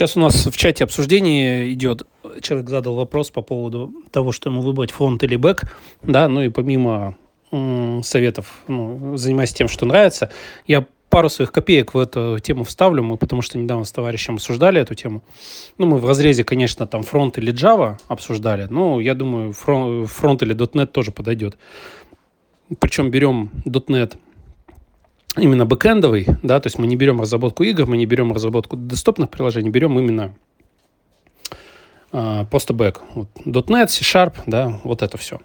Сейчас 0.00 0.16
у 0.16 0.20
нас 0.20 0.46
в 0.46 0.56
чате 0.56 0.84
обсуждение 0.84 1.70
идет. 1.74 2.06
Человек 2.40 2.70
задал 2.70 2.94
вопрос 2.94 3.30
по 3.30 3.42
поводу 3.42 3.92
того, 4.10 4.32
что 4.32 4.48
ему 4.48 4.62
выбрать 4.62 4.92
фронт 4.92 5.22
или 5.24 5.36
бэк. 5.36 5.64
Да, 6.02 6.26
ну 6.26 6.40
и 6.40 6.48
помимо 6.48 7.18
советов, 8.02 8.46
ну, 8.66 9.18
занимаясь 9.18 9.52
тем, 9.52 9.68
что 9.68 9.84
нравится, 9.84 10.30
я 10.66 10.86
пару 11.10 11.28
своих 11.28 11.52
копеек 11.52 11.92
в 11.92 11.98
эту 11.98 12.38
тему 12.38 12.64
вставлю, 12.64 13.02
мы 13.02 13.18
потому 13.18 13.42
что 13.42 13.58
недавно 13.58 13.84
с 13.84 13.92
товарищем 13.92 14.36
обсуждали 14.36 14.80
эту 14.80 14.94
тему. 14.94 15.22
Ну, 15.76 15.84
мы 15.84 15.98
в 15.98 16.06
разрезе, 16.06 16.44
конечно, 16.44 16.86
там 16.86 17.02
фронт 17.02 17.36
или 17.36 17.52
Java 17.52 17.98
обсуждали, 18.08 18.68
но 18.70 19.02
я 19.02 19.14
думаю, 19.14 19.52
фронт, 19.52 20.08
фронт 20.08 20.42
или 20.42 20.56
.NET 20.56 20.86
тоже 20.86 21.12
подойдет. 21.12 21.58
Причем 22.78 23.10
берем 23.10 23.50
.NET 23.66 24.16
именно 25.36 25.66
бэкэндовый, 25.66 26.26
да, 26.42 26.60
то 26.60 26.66
есть 26.66 26.78
мы 26.78 26.86
не 26.86 26.96
берем 26.96 27.20
разработку 27.20 27.62
игр, 27.62 27.86
мы 27.86 27.96
не 27.96 28.06
берем 28.06 28.32
разработку 28.32 28.76
десктопных 28.76 29.30
приложений, 29.30 29.70
берем 29.70 29.98
именно 29.98 30.34
а, 32.12 32.44
просто 32.44 32.74
бэк. 32.74 33.00
Вот, 33.14 33.28
.NET, 33.44 33.88
C-Sharp, 33.88 34.34
да, 34.46 34.80
вот 34.84 35.02
это 35.02 35.16
все. 35.18 35.40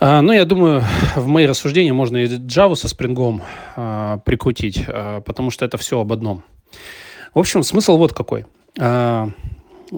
А, 0.00 0.22
ну, 0.22 0.32
я 0.32 0.44
думаю, 0.44 0.84
в 1.16 1.26
мои 1.26 1.46
рассуждения 1.46 1.92
можно 1.92 2.18
и 2.18 2.26
Java 2.26 2.76
со 2.76 2.88
спрингом 2.88 3.42
а, 3.76 4.18
прикрутить, 4.18 4.84
а, 4.86 5.20
потому 5.22 5.50
что 5.50 5.64
это 5.64 5.78
все 5.78 6.00
об 6.00 6.12
одном. 6.12 6.44
В 7.34 7.38
общем, 7.38 7.62
смысл 7.62 7.96
вот 7.96 8.12
какой. 8.12 8.46
А, 8.78 9.30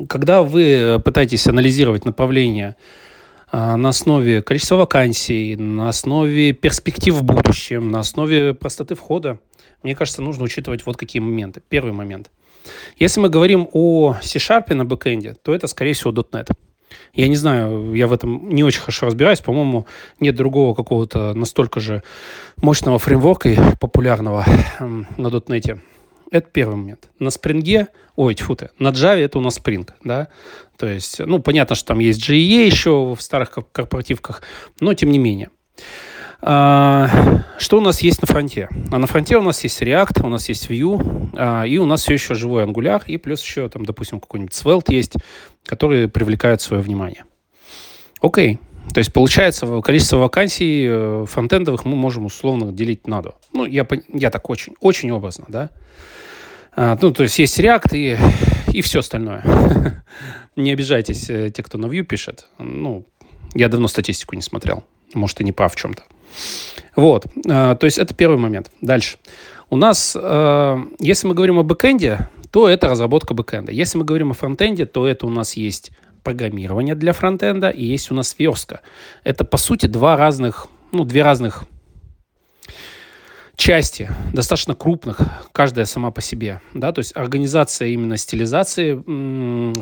когда 0.08 0.42
вы 0.42 1.00
пытаетесь 1.04 1.46
анализировать 1.46 2.04
направление 2.04 2.76
на 3.52 3.88
основе 3.88 4.42
количества 4.42 4.76
вакансий, 4.76 5.56
на 5.56 5.88
основе 5.88 6.52
перспектив 6.52 7.14
в 7.14 7.22
будущем, 7.22 7.90
на 7.90 8.00
основе 8.00 8.54
простоты 8.54 8.94
входа, 8.94 9.38
мне 9.82 9.94
кажется, 9.94 10.22
нужно 10.22 10.44
учитывать 10.44 10.84
вот 10.86 10.96
какие 10.96 11.20
моменты. 11.20 11.62
Первый 11.68 11.92
момент. 11.92 12.30
Если 12.96 13.20
мы 13.20 13.28
говорим 13.28 13.68
о 13.72 14.16
C-Sharp 14.22 14.72
на 14.74 14.84
бэкэнде, 14.84 15.36
то 15.42 15.54
это, 15.54 15.66
скорее 15.66 15.94
всего, 15.94 16.12
.NET. 16.12 16.50
Я 17.14 17.28
не 17.28 17.36
знаю, 17.36 17.94
я 17.94 18.06
в 18.06 18.12
этом 18.12 18.50
не 18.50 18.64
очень 18.64 18.80
хорошо 18.80 19.06
разбираюсь. 19.06 19.40
По-моему, 19.40 19.86
нет 20.18 20.34
другого 20.34 20.74
какого-то 20.74 21.34
настолько 21.34 21.80
же 21.80 22.02
мощного 22.56 22.98
фреймворка 22.98 23.48
и 23.48 23.58
популярного 23.78 24.44
на 24.80 25.28
.NET. 25.28 25.80
Это 26.30 26.48
первый 26.50 26.76
момент. 26.76 27.08
На 27.18 27.30
спринге, 27.30 27.88
ой, 28.16 28.34
тьфу 28.34 28.54
ты, 28.54 28.70
на 28.78 28.88
Java 28.88 29.18
это 29.18 29.38
у 29.38 29.40
нас 29.40 29.58
Spring, 29.58 29.88
да, 30.04 30.28
то 30.76 30.86
есть, 30.86 31.18
ну, 31.18 31.40
понятно, 31.40 31.74
что 31.74 31.88
там 31.88 31.98
есть 31.98 32.26
GE 32.28 32.64
еще 32.64 33.14
в 33.14 33.20
старых 33.20 33.50
корпоративках, 33.72 34.42
но 34.80 34.94
тем 34.94 35.10
не 35.10 35.18
менее. 35.18 35.50
А, 36.42 37.42
что 37.58 37.78
у 37.78 37.80
нас 37.82 38.00
есть 38.00 38.22
на 38.22 38.26
фронте? 38.26 38.68
А 38.90 38.98
на 38.98 39.06
фронте 39.06 39.36
у 39.36 39.42
нас 39.42 39.62
есть 39.62 39.82
React, 39.82 40.24
у 40.24 40.28
нас 40.28 40.48
есть 40.48 40.70
Vue, 40.70 41.30
а, 41.36 41.64
и 41.64 41.76
у 41.78 41.84
нас 41.84 42.02
все 42.02 42.14
еще 42.14 42.34
живой 42.34 42.64
Angular, 42.64 43.02
и 43.06 43.18
плюс 43.18 43.42
еще, 43.42 43.68
там, 43.68 43.84
допустим, 43.84 44.20
какой-нибудь 44.20 44.54
Svelte 44.54 44.94
есть, 44.94 45.14
которые 45.66 46.08
привлекают 46.08 46.62
свое 46.62 46.82
внимание. 46.82 47.24
Окей. 48.22 48.58
То 48.94 48.98
есть, 48.98 49.12
получается, 49.12 49.80
количество 49.82 50.16
вакансий 50.16 50.86
э, 50.88 51.26
фронтендовых 51.28 51.84
мы 51.84 51.94
можем 51.94 52.26
условно 52.26 52.72
делить 52.72 53.06
на 53.06 53.22
два. 53.22 53.34
Ну, 53.52 53.66
я, 53.66 53.86
я 54.08 54.30
так 54.30 54.48
очень, 54.48 54.74
очень 54.80 55.10
образно, 55.12 55.44
да. 55.48 55.70
А, 56.74 56.98
ну, 57.00 57.12
то 57.12 57.22
есть 57.22 57.38
есть 57.38 57.58
React 57.58 57.96
и, 57.96 58.16
и 58.72 58.82
все 58.82 59.00
остальное. 59.00 59.42
не 60.56 60.72
обижайтесь, 60.72 61.28
э, 61.28 61.50
те, 61.50 61.62
кто 61.62 61.78
на 61.78 61.86
Vue 61.86 62.02
пишет. 62.02 62.46
Ну, 62.58 63.06
я 63.54 63.68
давно 63.68 63.88
статистику 63.88 64.36
не 64.36 64.42
смотрел. 64.42 64.84
Может, 65.14 65.40
и 65.40 65.44
не 65.44 65.52
прав 65.52 65.74
в 65.74 65.76
чем-то. 65.76 66.02
Вот. 66.96 67.26
А, 67.48 67.74
то 67.74 67.86
есть 67.86 67.98
это 67.98 68.14
первый 68.14 68.38
момент. 68.38 68.70
Дальше. 68.80 69.18
У 69.68 69.76
нас, 69.76 70.16
а, 70.18 70.78
если 70.98 71.26
мы 71.26 71.34
говорим 71.34 71.58
о 71.58 71.62
бэкэнде, 71.62 72.28
то 72.50 72.68
это 72.68 72.88
разработка 72.88 73.34
бэкэнда. 73.34 73.72
Если 73.72 73.98
мы 73.98 74.04
говорим 74.04 74.32
о 74.32 74.34
фронтенде, 74.34 74.86
то 74.86 75.06
это 75.06 75.26
у 75.26 75.30
нас 75.30 75.54
есть 75.54 75.92
программирование 76.22 76.94
для 76.94 77.12
фронтенда 77.12 77.70
и 77.70 77.84
есть 77.84 78.10
у 78.10 78.14
нас 78.14 78.34
верстка. 78.38 78.80
Это, 79.24 79.44
по 79.44 79.56
сути, 79.56 79.86
два 79.86 80.16
разных, 80.16 80.66
ну, 80.92 81.04
две 81.04 81.22
разных 81.22 81.64
части, 83.60 84.10
достаточно 84.32 84.74
крупных, 84.74 85.20
каждая 85.52 85.84
сама 85.84 86.10
по 86.10 86.22
себе, 86.22 86.60
да, 86.72 86.92
то 86.92 87.00
есть 87.00 87.14
организация 87.14 87.88
именно 87.88 88.16
стилизации 88.16 88.94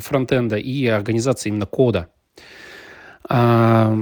фронтенда 0.01 0.57
и 0.57 0.87
организация 0.87 1.51
именно 1.51 1.67
кода. 1.67 2.09
А, 3.29 3.97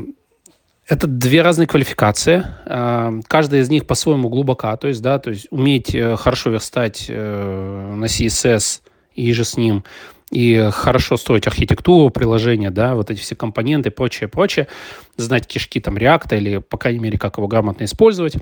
это 0.88 1.06
две 1.06 1.42
разные 1.42 1.66
квалификации. 1.66 2.46
А, 2.64 3.12
каждая 3.28 3.60
из 3.60 3.68
них 3.68 3.86
по-своему 3.86 4.30
глубока, 4.30 4.76
то 4.78 4.88
есть, 4.88 5.02
да, 5.02 5.18
то 5.18 5.30
есть 5.30 5.46
уметь 5.50 5.94
э, 5.94 6.16
хорошо 6.16 6.50
верстать 6.50 7.06
э, 7.08 7.94
на 7.96 8.06
CSS 8.06 8.80
и 9.14 9.32
же 9.34 9.44
с 9.44 9.58
ним, 9.58 9.84
и 10.30 10.70
хорошо 10.72 11.16
строить 11.16 11.46
архитектуру 11.46 12.10
приложения, 12.10 12.70
да, 12.70 12.94
вот 12.94 13.10
эти 13.10 13.20
все 13.20 13.36
компоненты, 13.36 13.90
прочее, 13.90 14.28
прочее, 14.28 14.68
знать 15.16 15.46
кишки 15.46 15.80
там 15.80 15.96
React 15.96 16.36
или, 16.36 16.58
по 16.58 16.78
крайней 16.78 16.98
мере, 16.98 17.18
как 17.18 17.36
его 17.36 17.46
грамотно 17.46 17.84
использовать. 17.84 18.36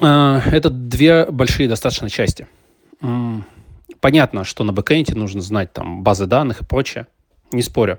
А, 0.00 0.42
это 0.46 0.70
две 0.70 1.26
большие 1.26 1.68
достаточно 1.68 2.08
части. 2.10 2.46
Понятно, 4.00 4.44
что 4.44 4.64
на 4.64 4.72
бэкэнде 4.72 5.14
нужно 5.14 5.40
знать 5.40 5.72
там 5.72 6.02
базы 6.02 6.26
данных 6.26 6.62
и 6.62 6.64
прочее, 6.64 7.06
не 7.52 7.62
спорю. 7.62 7.98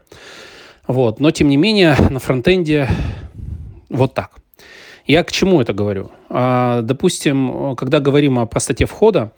Вот. 0.88 1.20
Но, 1.20 1.32
тем 1.32 1.50
не 1.50 1.58
менее, 1.58 1.96
на 2.10 2.20
фронтенде 2.20 2.90
вот 3.90 4.14
так. 4.14 4.40
Я 5.06 5.24
к 5.24 5.32
чему 5.32 5.60
это 5.60 5.74
говорю? 5.74 6.12
А, 6.30 6.82
допустим, 6.84 7.76
когда 7.76 8.00
говорим 8.00 8.38
о 8.40 8.46
простоте 8.46 8.86
входа, 8.86 9.32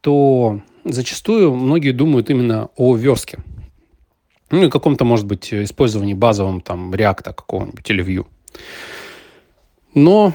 то 0.00 0.60
зачастую 0.84 1.54
многие 1.54 1.92
думают 1.92 2.30
именно 2.30 2.70
о 2.76 2.96
верстке. 2.96 3.38
Ну 4.50 4.64
и 4.64 4.70
каком-то, 4.70 5.04
может 5.04 5.26
быть, 5.26 5.52
использовании 5.52 6.14
базовым 6.14 6.60
там 6.60 6.92
React 6.92 7.34
какого-нибудь 7.34 7.90
или 7.90 8.04
Vue. 8.04 8.26
Но 9.94 10.32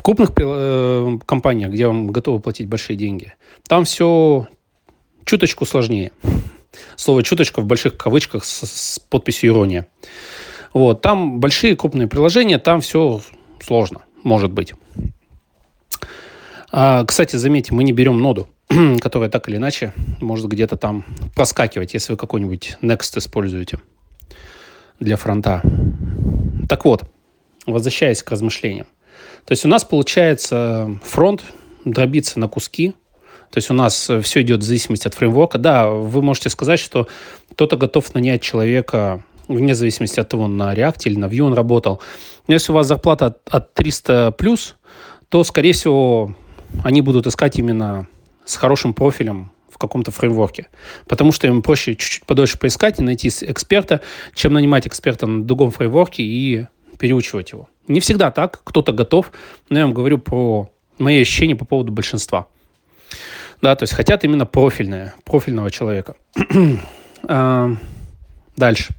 в 0.00 0.02
крупных 0.02 0.32
э, 0.34 1.18
компаниях, 1.26 1.72
где 1.72 1.86
вам 1.86 2.06
готовы 2.06 2.40
платить 2.40 2.66
большие 2.66 2.96
деньги, 2.96 3.34
там 3.68 3.84
все 3.84 4.48
чуточку 5.26 5.66
сложнее. 5.66 6.10
Слово 6.96 7.22
«чуточка» 7.22 7.60
в 7.60 7.66
больших 7.66 7.98
кавычках 7.98 8.46
с, 8.46 8.64
с 8.64 8.98
подписью 8.98 9.50
«ирония». 9.50 9.88
Вот, 10.72 11.02
там 11.02 11.38
большие 11.38 11.76
крупные 11.76 12.08
приложения, 12.08 12.58
там 12.58 12.80
все 12.80 13.20
сложно, 13.60 14.00
может 14.22 14.50
быть. 14.50 14.72
А, 16.72 17.04
кстати, 17.04 17.36
заметьте, 17.36 17.74
мы 17.74 17.84
не 17.84 17.92
берем 17.92 18.22
ноду, 18.22 18.48
которая 19.02 19.28
так 19.28 19.50
или 19.50 19.58
иначе 19.58 19.92
может 20.20 20.46
где-то 20.46 20.78
там 20.78 21.04
проскакивать, 21.34 21.92
если 21.92 22.14
вы 22.14 22.16
какой-нибудь 22.16 22.78
Next 22.80 23.18
используете 23.18 23.80
для 24.98 25.18
фронта. 25.18 25.60
Так 26.70 26.86
вот, 26.86 27.04
возвращаясь 27.66 28.22
к 28.22 28.30
размышлениям. 28.30 28.86
То 29.44 29.52
есть 29.52 29.64
у 29.64 29.68
нас 29.68 29.84
получается 29.84 30.98
фронт 31.02 31.42
дробится 31.84 32.38
на 32.38 32.48
куски, 32.48 32.94
то 33.50 33.58
есть 33.58 33.70
у 33.70 33.74
нас 33.74 34.10
все 34.22 34.42
идет 34.42 34.60
в 34.60 34.62
зависимости 34.62 35.08
от 35.08 35.14
фреймворка. 35.14 35.58
Да, 35.58 35.88
вы 35.88 36.22
можете 36.22 36.50
сказать, 36.50 36.78
что 36.78 37.08
кто-то 37.52 37.76
готов 37.76 38.14
нанять 38.14 38.42
человека 38.42 39.24
вне 39.48 39.74
зависимости 39.74 40.20
от 40.20 40.28
того, 40.28 40.46
на 40.46 40.72
React 40.74 41.02
или 41.06 41.16
на 41.16 41.24
Vue 41.26 41.40
он 41.40 41.54
работал. 41.54 42.00
Но 42.46 42.54
если 42.54 42.70
у 42.70 42.74
вас 42.76 42.86
зарплата 42.86 43.36
от 43.46 43.74
300 43.74 44.32
плюс, 44.38 44.76
то, 45.28 45.42
скорее 45.42 45.72
всего, 45.72 46.36
они 46.84 47.02
будут 47.02 47.26
искать 47.26 47.58
именно 47.58 48.06
с 48.44 48.56
хорошим 48.56 48.94
профилем 48.94 49.50
в 49.68 49.78
каком-то 49.78 50.12
фреймворке. 50.12 50.68
Потому 51.08 51.32
что 51.32 51.48
им 51.48 51.62
проще 51.62 51.96
чуть-чуть 51.96 52.26
подольше 52.26 52.58
поискать 52.58 53.00
и 53.00 53.02
найти 53.02 53.28
эксперта, 53.28 54.00
чем 54.34 54.52
нанимать 54.52 54.86
эксперта 54.86 55.26
на 55.26 55.44
другом 55.44 55.72
фреймворке 55.72 56.22
и 56.22 56.66
переучивать 56.98 57.50
его. 57.50 57.68
Не 57.90 57.98
всегда 57.98 58.30
так, 58.30 58.60
кто-то 58.62 58.92
готов, 58.92 59.32
но 59.68 59.78
я 59.78 59.84
вам 59.84 59.92
говорю 59.92 60.18
про 60.18 60.70
мои 60.98 61.20
ощущения 61.20 61.56
по 61.56 61.64
поводу 61.64 61.90
большинства. 61.90 62.46
Да, 63.60 63.74
то 63.74 63.82
есть 63.82 63.94
хотят 63.94 64.22
именно 64.22 64.46
профильное, 64.46 65.14
профильного 65.24 65.72
человека. 65.72 66.14
а, 67.28 67.70
дальше. 68.56 68.94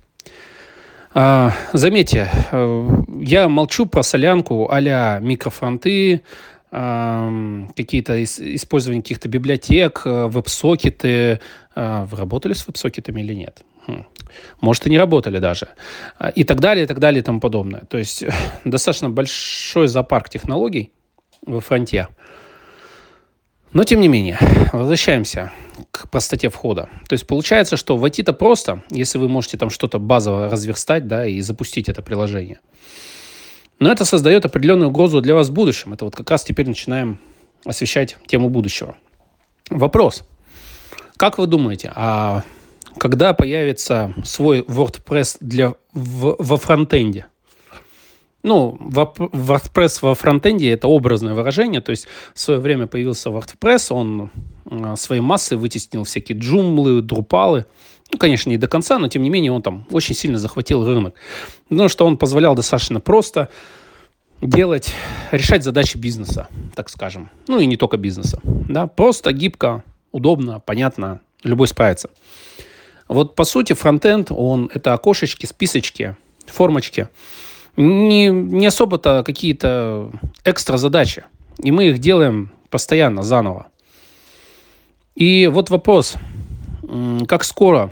А, 1.14 1.54
заметьте, 1.72 2.30
э, 2.52 2.90
я 3.22 3.48
молчу 3.48 3.86
про 3.86 4.04
солянку 4.04 4.70
а-ля 4.70 5.20
микрофронты, 5.22 6.22
а, 6.70 7.32
какие-то 7.78 8.22
использование 8.22 9.02
каких-то 9.02 9.30
библиотек, 9.30 10.02
э, 10.04 10.28
веб-сокеты. 10.28 11.40
А, 11.76 12.06
вы 12.08 12.18
работали 12.18 12.52
с 12.52 12.68
веб-сокетами 12.68 13.22
или 13.22 13.36
нет? 13.36 13.64
Хм. 13.88 14.06
Может, 14.60 14.88
и 14.88 14.90
не 14.90 14.98
работали 14.98 15.40
даже. 15.40 15.70
А, 16.18 16.30
и 16.30 16.44
так 16.44 16.60
далее, 16.60 16.86
и 16.86 16.88
так 16.88 17.00
далее, 17.00 17.22
и 17.22 17.24
тому 17.24 17.40
подобное. 17.40 17.82
То 17.90 17.98
есть 17.98 18.24
достаточно 18.66 19.10
большой 19.10 19.88
зоопарк 19.88 20.30
технологий 20.30 20.92
во 21.46 21.62
фронте. 21.62 22.08
Но, 23.74 23.84
тем 23.84 24.02
не 24.02 24.08
менее, 24.08 24.38
возвращаемся 24.74 25.52
к 25.92 26.10
простоте 26.10 26.50
входа. 26.50 26.90
То 27.08 27.14
есть 27.14 27.26
получается, 27.26 27.78
что 27.78 27.98
войти-то 27.98 28.34
просто, 28.34 28.84
если 28.90 29.18
вы 29.18 29.30
можете 29.30 29.58
там 29.58 29.70
что-то 29.70 29.98
базово 29.98 30.50
разверстать, 30.50 31.08
да, 31.08 31.26
и 31.26 31.40
запустить 31.42 31.88
это 31.90 32.02
приложение. 32.02 32.60
Но 33.80 33.92
это 33.92 34.06
создает 34.06 34.46
определенную 34.46 34.90
угрозу 34.90 35.22
для 35.22 35.34
вас 35.34 35.50
в 35.50 35.54
будущем. 35.54 35.94
Это 35.94 36.06
вот 36.06 36.16
как 36.16 36.30
раз 36.30 36.44
теперь 36.44 36.68
начинаем 36.68 37.20
освещать 37.66 38.18
тему 38.28 38.50
будущего. 38.50 38.96
Вопрос. 39.70 40.24
как 41.18 41.38
вы 41.38 41.48
думаете, 41.48 41.92
а 41.96 42.44
когда 42.98 43.34
появится 43.34 44.14
свой 44.24 44.62
WordPress 44.62 45.38
для, 45.40 45.76
в, 45.94 46.36
во 46.40 46.58
фронтенде? 46.58 47.28
Ну, 48.44 48.78
WordPress 48.80 50.00
во 50.02 50.16
фронтенде– 50.16 50.72
это 50.72 50.88
образное 50.88 51.34
выражение, 51.34 51.82
то 51.82 51.92
есть 51.92 52.08
в 52.34 52.40
свое 52.40 52.60
время 52.60 52.88
появился 52.88 53.30
WordPress, 53.30 53.94
он 53.94 54.32
а, 54.66 54.96
своей 54.96 55.22
массой 55.22 55.58
вытеснил 55.58 56.06
всякие 56.06 56.38
джумлы, 56.38 57.02
друпалы. 57.02 57.66
Ну, 58.12 58.18
конечно, 58.18 58.50
не 58.50 58.58
до 58.58 58.68
конца, 58.68 58.98
но 58.98 59.08
тем 59.08 59.22
не 59.22 59.30
менее 59.30 59.52
он 59.52 59.62
там 59.62 59.86
очень 59.92 60.16
сильно 60.16 60.40
захватил 60.40 60.86
рынок. 60.86 61.16
Потому 61.70 61.88
что 61.88 62.06
он 62.06 62.18
позволял 62.18 62.56
достаточно 62.56 63.00
просто 63.00 63.50
делать, 64.42 64.94
решать 65.32 65.64
задачи 65.64 65.98
бизнеса, 65.98 66.48
так 66.76 66.90
скажем. 66.90 67.30
Ну 67.48 67.60
и 67.60 67.66
не 67.68 67.78
только 67.78 67.98
бизнеса. 67.98 68.40
Да? 68.44 68.88
Просто, 68.88 69.32
гибко, 69.34 69.84
удобно, 70.12 70.60
понятно, 70.60 71.22
любой 71.44 71.68
справится. 71.68 72.10
Вот 73.12 73.36
по 73.36 73.44
сути 73.44 73.74
фронтенд, 73.74 74.32
он 74.32 74.72
это 74.74 74.94
окошечки, 74.94 75.46
списочки, 75.46 76.16
формочки. 76.46 77.10
Не, 77.76 78.28
не 78.28 78.66
особо-то 78.66 79.24
какие-то 79.26 80.12
экстра 80.46 80.78
задачи. 80.78 81.26
И 81.58 81.72
мы 81.72 81.90
их 81.90 82.00
делаем 82.00 82.54
постоянно, 82.70 83.22
заново. 83.22 83.68
И 85.14 85.48
вот 85.48 85.70
вопрос, 85.70 86.14
как 87.28 87.44
скоро 87.44 87.92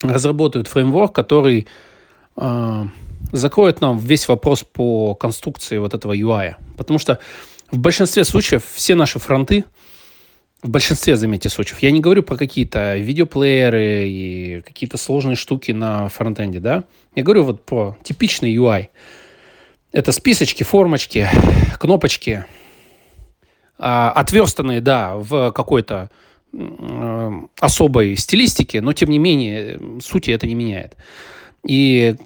разработают 0.00 0.68
фреймворк, 0.68 1.12
который 1.12 1.66
э, 2.36 2.84
закроет 3.32 3.80
нам 3.80 3.98
весь 3.98 4.28
вопрос 4.28 4.62
по 4.62 5.16
конструкции 5.16 5.78
вот 5.78 5.92
этого 5.92 6.16
UI. 6.16 6.54
Потому 6.76 7.00
что 7.00 7.18
в 7.72 7.78
большинстве 7.78 8.24
случаев 8.24 8.62
все 8.74 8.94
наши 8.94 9.18
фронты, 9.18 9.64
в 10.66 10.70
большинстве, 10.70 11.16
заметьте, 11.16 11.48
случаев, 11.48 11.78
я 11.80 11.92
не 11.92 12.00
говорю 12.00 12.22
про 12.24 12.36
какие-то 12.36 12.96
видеоплееры 12.96 14.08
и 14.08 14.62
какие-то 14.62 14.98
сложные 14.98 15.36
штуки 15.36 15.70
на 15.70 16.08
фронтенде, 16.08 16.58
да, 16.58 16.84
я 17.14 17.22
говорю 17.22 17.44
вот 17.44 17.64
про 17.64 17.96
типичный 18.02 18.54
UI. 18.54 18.88
Это 19.92 20.10
списочки, 20.10 20.64
формочки, 20.64 21.28
кнопочки, 21.78 22.44
а, 23.78 24.10
отверстанные, 24.10 24.80
да, 24.80 25.16
в 25.16 25.52
какой-то 25.52 26.10
особой 27.60 28.16
стилистике, 28.16 28.80
но 28.80 28.92
тем 28.92 29.10
не 29.10 29.18
менее 29.18 29.78
сути 30.00 30.30
это 30.30 30.46
не 30.46 30.54
меняет. 30.54 30.96
И 31.66 32.16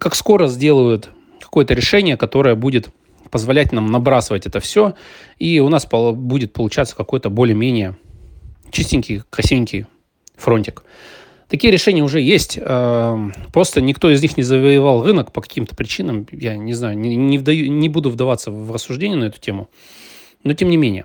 как 0.00 0.14
скоро 0.14 0.46
сделают 0.46 1.10
какое-то 1.40 1.74
решение, 1.74 2.16
которое 2.16 2.54
будет 2.54 2.88
позволять 3.32 3.72
нам 3.72 3.90
набрасывать 3.90 4.46
это 4.46 4.60
все, 4.60 4.94
и 5.38 5.58
у 5.58 5.68
нас 5.68 5.88
будет 5.88 6.52
получаться 6.52 6.94
какой-то 6.94 7.30
более-менее 7.30 7.96
чистенький, 8.70 9.22
красивенький 9.30 9.86
фронтик. 10.36 10.84
Такие 11.48 11.72
решения 11.72 12.02
уже 12.02 12.20
есть. 12.20 12.58
Э, 12.60 13.30
просто 13.52 13.80
никто 13.80 14.10
из 14.10 14.22
них 14.22 14.36
не 14.36 14.42
завоевал 14.42 15.04
рынок 15.04 15.32
по 15.32 15.40
каким-то 15.40 15.74
причинам. 15.74 16.26
Я 16.30 16.56
не 16.56 16.74
знаю, 16.74 16.96
не, 16.96 17.38
вдаю, 17.38 17.70
не 17.70 17.88
буду 17.88 18.10
вдаваться 18.10 18.50
в 18.50 18.72
рассуждение 18.72 19.18
на 19.18 19.24
эту 19.24 19.40
тему. 19.40 19.68
Но 20.44 20.54
тем 20.54 20.68
не 20.70 20.76
менее. 20.76 21.04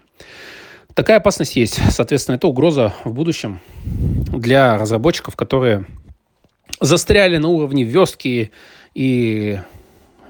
Такая 0.94 1.18
опасность 1.18 1.56
есть. 1.56 1.80
Соответственно, 1.92 2.36
это 2.36 2.48
угроза 2.48 2.94
в 3.04 3.14
будущем 3.14 3.60
для 3.86 4.78
разработчиков, 4.78 5.36
которые 5.36 5.86
застряли 6.80 7.38
на 7.38 7.50
уровне 7.50 7.84
верстки 7.84 8.52
и 8.94 9.60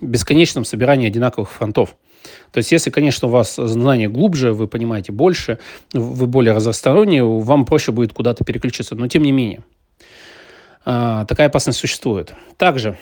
бесконечном 0.01 0.65
собирании 0.65 1.07
одинаковых 1.07 1.51
фронтов. 1.51 1.95
То 2.51 2.57
есть, 2.57 2.71
если, 2.71 2.89
конечно, 2.89 3.27
у 3.27 3.31
вас 3.31 3.55
знания 3.55 4.09
глубже, 4.09 4.53
вы 4.53 4.67
понимаете 4.67 5.11
больше, 5.11 5.59
вы 5.93 6.27
более 6.27 6.53
разносторонние, 6.53 7.23
вам 7.23 7.65
проще 7.65 7.91
будет 7.91 8.13
куда-то 8.13 8.43
переключиться. 8.43 8.95
Но 8.95 9.07
тем 9.07 9.23
не 9.23 9.31
менее, 9.31 9.63
а, 10.85 11.25
такая 11.25 11.47
опасность 11.47 11.79
существует. 11.79 12.33
Также, 12.57 12.97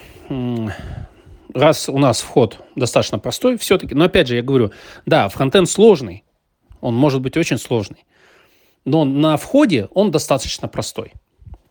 раз 1.53 1.89
у 1.89 1.97
нас 1.97 2.21
вход 2.21 2.59
достаточно 2.75 3.19
простой, 3.19 3.57
все-таки, 3.57 3.95
но 3.95 4.05
опять 4.05 4.27
же, 4.27 4.35
я 4.35 4.41
говорю, 4.41 4.71
да, 5.05 5.29
фронтенд 5.29 5.69
сложный, 5.69 6.23
он 6.81 6.95
может 6.95 7.21
быть 7.21 7.37
очень 7.37 7.57
сложный, 7.57 8.05
но 8.83 9.05
на 9.05 9.37
входе 9.37 9.87
он 9.93 10.11
достаточно 10.11 10.67
простой. 10.67 11.13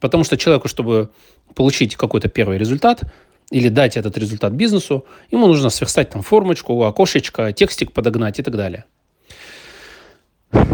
Потому 0.01 0.25
что 0.25 0.37
человеку, 0.37 0.69
чтобы 0.69 1.11
получить 1.55 1.97
какой-то 1.97 2.29
первый 2.29 2.59
результат 2.59 3.03
или 3.51 3.69
дать 3.69 3.97
этот 3.97 4.17
результат 4.19 4.53
бизнесу, 4.53 5.05
ему 5.31 5.47
нужно 5.47 5.71
сверстать 5.71 6.11
там 6.11 6.23
формочку, 6.23 6.83
окошечко, 6.85 7.53
текстик 7.53 7.93
подогнать 7.93 8.39
и 8.39 8.43
так 8.43 8.57
далее. 8.57 8.85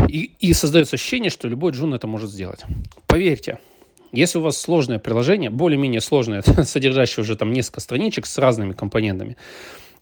И, 0.09 0.33
и 0.41 0.53
создается 0.53 0.97
ощущение, 0.97 1.31
что 1.31 1.49
любой 1.49 1.73
джун 1.73 1.95
это 1.95 2.07
может 2.07 2.31
сделать. 2.31 2.61
Поверьте, 3.07 3.59
если 4.13 4.39
у 4.39 4.43
вас 4.43 4.59
сложное 4.59 4.99
приложение, 4.99 5.51
более-менее 5.51 6.01
сложное, 6.01 6.43
содержащее 6.65 7.23
уже 7.23 7.37
там 7.37 7.53
несколько 7.53 7.81
страничек 7.81 8.27
с 8.27 8.39
разными 8.39 8.73
компонентами, 8.73 9.37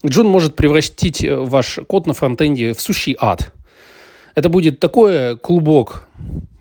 Джун 0.07 0.29
может 0.29 0.55
превратить 0.55 1.25
э, 1.25 1.35
ваш 1.35 1.81
код 1.89 2.07
на 2.07 2.15
фронтенде 2.15 2.73
в 2.73 2.81
сущий 2.81 3.17
ад. 3.19 3.53
Это 4.35 4.49
будет 4.49 4.79
такой 4.79 5.37
клубок 5.37 6.09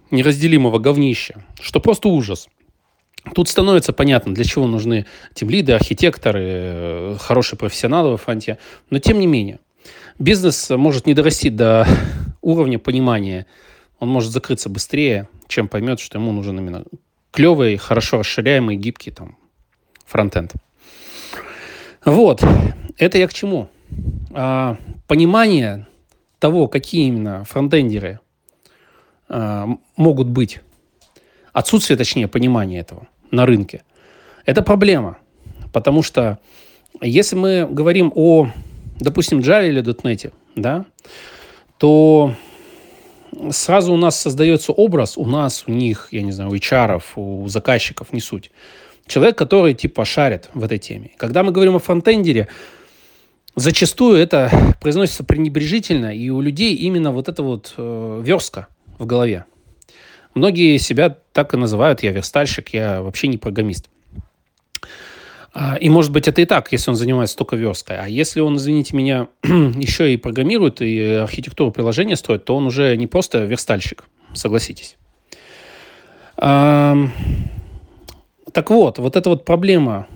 неразделимого 0.10 0.80
говнища, 0.80 1.44
что 1.62 1.80
просто 1.80 2.10
ужас. 2.10 2.48
Тут 3.34 3.50
становится 3.50 3.94
понятно, 3.94 4.34
для 4.34 4.44
чего 4.44 4.68
нужны 4.68 5.06
тимлиды, 5.34 5.74
архитекторы, 5.74 6.42
э, 6.44 7.18
хорошие 7.20 7.58
профессионалы 7.58 8.18
в 8.18 8.22
фронте. 8.22 8.58
Но 8.90 9.00
тем 9.00 9.20
не 9.20 9.28
менее, 9.28 9.60
бизнес 10.20 10.70
может 10.70 11.06
не 11.06 11.14
дорасти 11.14 11.50
до 11.50 11.88
уровня 12.42 12.80
понимания. 12.80 13.46
Он 14.00 14.10
может 14.10 14.32
закрыться 14.32 14.70
быстрее, 14.70 15.28
чем 15.48 15.68
поймет, 15.68 16.00
что 16.00 16.20
ему 16.20 16.32
нужен 16.32 16.58
именно 16.60 16.84
клевый, 17.32 17.78
хорошо 17.78 18.20
расширяемый, 18.20 18.78
гибкий 18.78 19.12
там 19.12 19.38
фронтенд. 20.06 20.54
Вот. 22.06 22.44
Это 22.98 23.18
я 23.18 23.28
к 23.28 23.34
чему? 23.34 23.70
А, 24.34 24.78
понимание 25.08 25.88
того, 26.40 26.68
какие 26.68 27.08
именно 27.08 27.44
фронтендеры 27.44 28.20
а, 29.30 29.68
могут 29.96 30.28
быть. 30.28 30.62
Отсутствие, 31.54 31.98
точнее, 31.98 32.28
понимания 32.28 32.80
этого 32.80 33.08
на 33.32 33.46
рынке. 33.46 33.84
Это 34.46 34.62
проблема, 34.62 35.18
потому 35.74 36.04
что 36.04 36.40
если 37.02 37.36
мы 37.36 37.68
говорим 37.70 38.12
о, 38.16 38.50
допустим, 39.00 39.40
Java 39.40 39.68
или 39.68 39.84
.NET, 39.84 40.34
да, 40.56 40.86
то 41.78 42.34
сразу 43.52 43.94
у 43.94 43.98
нас 43.98 44.20
создается 44.20 44.72
образ, 44.72 45.18
у 45.18 45.26
нас, 45.26 45.64
у 45.68 45.72
них, 45.72 46.10
я 46.12 46.22
не 46.22 46.32
знаю, 46.32 46.52
у 46.52 46.56
HR, 46.56 47.02
у 47.16 47.48
заказчиков, 47.48 48.14
не 48.14 48.20
суть. 48.20 48.52
Человек, 49.06 49.38
который 49.38 49.74
типа 49.74 50.06
шарит 50.06 50.50
в 50.54 50.64
этой 50.64 50.80
теме. 50.80 51.12
Когда 51.18 51.44
мы 51.44 51.52
говорим 51.52 51.76
о 51.76 51.80
фронтендере, 51.80 52.48
зачастую 53.56 54.18
это 54.18 54.52
произносится 54.82 55.24
пренебрежительно, 55.24 56.16
и 56.16 56.30
у 56.30 56.42
людей 56.42 56.76
именно 56.76 57.12
вот 57.12 57.30
эта 57.30 57.44
вот 57.44 57.74
э, 57.78 58.22
верстка 58.24 58.68
в 59.00 59.06
голове. 59.06 59.46
Многие 60.38 60.78
себя 60.78 61.18
так 61.34 61.54
и 61.54 61.58
называют, 61.58 62.04
я 62.04 62.12
верстальщик, 62.12 62.70
я 62.70 63.02
вообще 63.02 63.28
не 63.28 63.38
программист. 63.38 63.90
А, 65.54 65.76
и, 65.76 65.90
может 65.90 66.12
быть, 66.12 66.28
это 66.28 66.42
и 66.42 66.46
так, 66.46 66.72
если 66.72 66.92
он 66.92 66.96
занимается 66.96 67.36
только 67.36 67.56
версткой. 67.56 67.98
А 67.98 68.08
если 68.08 68.42
он, 68.42 68.58
извините 68.58 68.96
меня, 68.96 69.28
еще 69.44 70.14
и 70.14 70.18
программирует, 70.18 70.82
и 70.82 71.02
архитектуру 71.02 71.72
приложения 71.72 72.16
строит, 72.16 72.46
то 72.46 72.56
он 72.56 72.68
уже 72.68 72.96
не 72.96 73.08
просто 73.08 73.40
верстальщик, 73.46 74.04
согласитесь. 74.34 74.98
Так 76.36 77.02
вот, 78.70 79.00
вот 79.00 79.16
эта 79.16 79.30
вот 79.30 79.44
проблема 79.44 80.08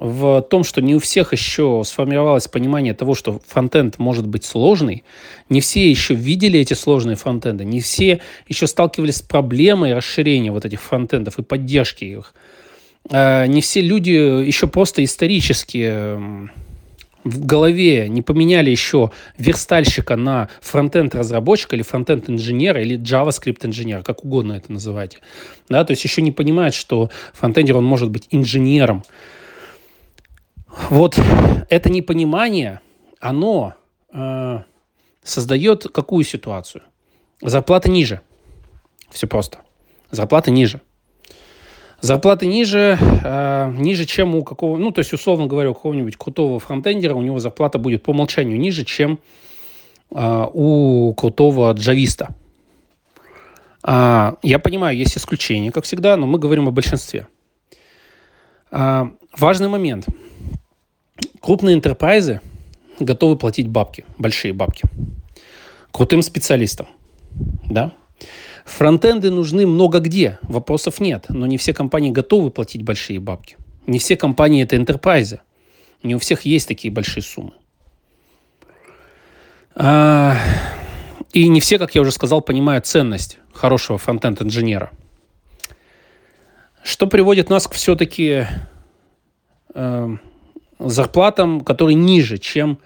в 0.00 0.40
том, 0.40 0.64
что 0.64 0.80
не 0.80 0.94
у 0.94 0.98
всех 0.98 1.32
еще 1.32 1.82
сформировалось 1.84 2.48
понимание 2.48 2.94
того, 2.94 3.14
что 3.14 3.38
фронтенд 3.46 3.98
может 3.98 4.26
быть 4.26 4.46
сложный. 4.46 5.04
Не 5.50 5.60
все 5.60 5.88
еще 5.90 6.14
видели 6.14 6.58
эти 6.58 6.72
сложные 6.72 7.16
фронтенды. 7.16 7.66
Не 7.66 7.80
все 7.80 8.20
еще 8.48 8.66
сталкивались 8.66 9.16
с 9.16 9.22
проблемой 9.22 9.92
расширения 9.92 10.52
вот 10.52 10.64
этих 10.64 10.80
фронтендов 10.80 11.38
и 11.38 11.42
поддержки 11.42 12.04
их. 12.06 12.32
А, 13.10 13.44
не 13.44 13.60
все 13.60 13.82
люди 13.82 14.10
еще 14.10 14.68
просто 14.68 15.04
исторически 15.04 16.18
в 17.22 17.44
голове 17.44 18.08
не 18.08 18.22
поменяли 18.22 18.70
еще 18.70 19.10
верстальщика 19.36 20.16
на 20.16 20.48
фронтенд 20.62 21.14
разработчика 21.14 21.76
или 21.76 21.82
фронтенд 21.82 22.30
инженера 22.30 22.80
или 22.80 22.98
JavaScript 22.98 23.66
инженера, 23.66 24.02
как 24.02 24.24
угодно 24.24 24.54
это 24.54 24.72
называйте. 24.72 25.18
Да, 25.68 25.84
то 25.84 25.90
есть 25.90 26.02
еще 26.02 26.22
не 26.22 26.32
понимают, 26.32 26.74
что 26.74 27.10
фронтендер 27.34 27.76
он 27.76 27.84
может 27.84 28.08
быть 28.08 28.26
инженером, 28.30 29.04
вот 30.88 31.18
это 31.68 31.90
непонимание, 31.90 32.80
оно 33.20 33.74
э, 34.12 34.58
создает 35.22 35.86
какую 35.92 36.24
ситуацию? 36.24 36.82
Зарплата 37.42 37.90
ниже. 37.90 38.20
Все 39.10 39.26
просто. 39.26 39.58
Зарплата 40.10 40.50
ниже. 40.50 40.80
Зарплаты 42.00 42.46
ниже, 42.46 42.98
э, 43.00 43.72
ниже, 43.76 44.06
чем 44.06 44.34
у 44.34 44.42
какого, 44.42 44.78
ну, 44.78 44.90
то 44.90 45.00
есть, 45.00 45.12
условно 45.12 45.46
говоря, 45.46 45.70
у 45.70 45.74
какого-нибудь 45.74 46.16
крутого 46.16 46.58
фронтендера 46.58 47.14
у 47.14 47.20
него 47.20 47.38
зарплата 47.38 47.78
будет 47.78 48.02
по 48.02 48.10
умолчанию 48.10 48.58
ниже, 48.58 48.84
чем 48.84 49.18
э, 50.10 50.46
у 50.52 51.12
крутого 51.14 51.72
джависта. 51.72 52.34
А, 53.82 54.36
я 54.42 54.58
понимаю, 54.58 54.96
есть 54.96 55.16
исключения, 55.16 55.72
как 55.72 55.84
всегда, 55.84 56.16
но 56.16 56.26
мы 56.26 56.38
говорим 56.38 56.68
о 56.68 56.70
большинстве. 56.70 57.26
А, 58.70 59.10
важный 59.36 59.68
момент. 59.68 60.06
Крупные 61.40 61.74
интерпрайзы 61.74 62.40
готовы 62.98 63.36
платить 63.36 63.68
бабки, 63.68 64.04
большие 64.18 64.52
бабки, 64.52 64.84
крутым 65.90 66.22
специалистам. 66.22 66.86
Да? 67.64 67.92
Фронтенды 68.66 69.30
нужны 69.30 69.66
много 69.66 70.00
где, 70.00 70.38
вопросов 70.42 71.00
нет, 71.00 71.26
но 71.28 71.46
не 71.46 71.56
все 71.56 71.72
компании 71.72 72.10
готовы 72.10 72.50
платить 72.50 72.82
большие 72.82 73.18
бабки. 73.20 73.56
Не 73.86 73.98
все 73.98 74.16
компании 74.16 74.62
это 74.62 74.76
интерпрайзы. 74.76 75.40
Не 76.02 76.14
у 76.14 76.18
всех 76.18 76.42
есть 76.42 76.68
такие 76.68 76.92
большие 76.92 77.22
суммы. 77.22 77.52
А, 79.74 80.36
и 81.32 81.48
не 81.48 81.60
все, 81.60 81.78
как 81.78 81.94
я 81.94 82.02
уже 82.02 82.12
сказал, 82.12 82.42
понимают 82.42 82.86
ценность 82.86 83.38
хорошего 83.52 83.98
фронтенд-инженера. 83.98 84.90
Что 86.82 87.06
приводит 87.06 87.50
нас 87.50 87.66
к 87.66 87.74
все-таки 87.74 88.46
э, 89.74 90.16
зарплатам, 90.80 91.60
которые 91.60 91.94
ниже, 91.94 92.38
чем 92.38 92.78